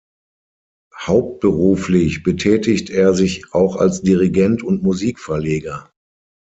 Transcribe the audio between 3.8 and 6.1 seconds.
Dirigent und Musikverleger.